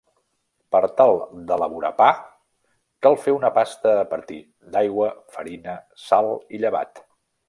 Per 0.75 0.79
tal 0.99 1.11
d'elaborar 1.49 1.91
pa 1.99 2.07
cal 3.07 3.17
fer 3.25 3.33
una 3.35 3.51
pasta 3.57 3.93
a 3.97 4.07
partir 4.15 4.39
d'aigua, 4.77 5.11
farina, 5.37 5.77
sal 6.07 6.31
i 6.59 6.63
llevat. 6.65 7.03